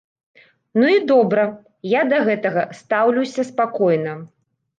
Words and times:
Ну 0.79 0.87
і 0.95 1.03
добра, 1.11 1.43
я 1.89 2.01
да 2.15 2.23
гэтага 2.29 2.65
стаўлюся 2.79 3.47
спакойна. 3.51 4.19